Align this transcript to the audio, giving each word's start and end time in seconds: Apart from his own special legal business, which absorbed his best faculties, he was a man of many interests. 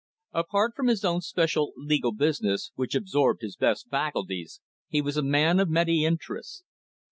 Apart 0.33 0.73
from 0.75 0.87
his 0.87 1.05
own 1.05 1.21
special 1.21 1.73
legal 1.77 2.11
business, 2.11 2.71
which 2.73 2.95
absorbed 2.95 3.43
his 3.43 3.55
best 3.55 3.87
faculties, 3.91 4.59
he 4.87 4.99
was 4.99 5.15
a 5.15 5.21
man 5.21 5.59
of 5.59 5.69
many 5.69 6.05
interests. 6.05 6.63